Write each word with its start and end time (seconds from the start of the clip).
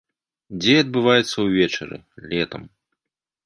Дзея 0.63 0.79
адбываецца 0.83 1.37
ўвечары, 1.49 1.97
летам. 2.35 2.69